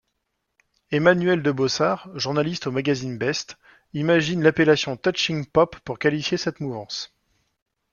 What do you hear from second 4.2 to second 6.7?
l'appellation Touching Pop pour qualifier cette